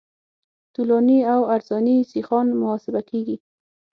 طولاني 0.75 1.19
او 1.33 1.41
عرضاني 1.51 1.95
سیخان 2.11 2.47
محاسبه 2.61 3.01
کیږي 3.09 3.37